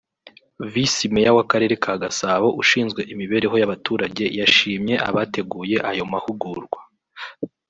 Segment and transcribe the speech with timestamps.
[0.71, 6.79] Visi Meya w’Akarere ka Gasabo ushinzwe imibereho y’abaturage yashimye abateguye ayo mahugurwa